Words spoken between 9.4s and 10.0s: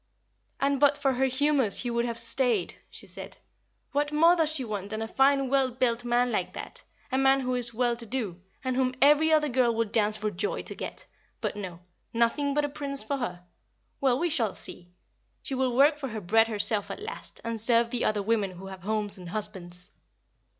girl would